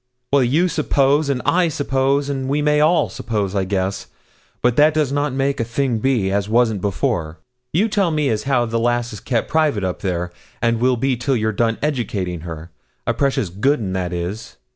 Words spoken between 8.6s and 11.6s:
the lass is kep' private up there, and will be till you're